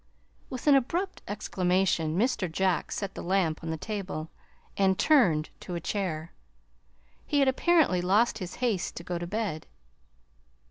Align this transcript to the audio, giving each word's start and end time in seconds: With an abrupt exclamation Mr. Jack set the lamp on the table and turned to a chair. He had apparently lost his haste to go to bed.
With 0.49 0.65
an 0.65 0.73
abrupt 0.73 1.21
exclamation 1.27 2.17
Mr. 2.17 2.51
Jack 2.51 2.91
set 2.91 3.13
the 3.13 3.21
lamp 3.21 3.63
on 3.63 3.69
the 3.69 3.77
table 3.77 4.31
and 4.75 4.97
turned 4.97 5.51
to 5.59 5.75
a 5.75 5.79
chair. 5.79 6.33
He 7.27 7.37
had 7.37 7.47
apparently 7.47 8.01
lost 8.01 8.39
his 8.39 8.55
haste 8.55 8.95
to 8.95 9.03
go 9.03 9.19
to 9.19 9.27
bed. 9.27 9.67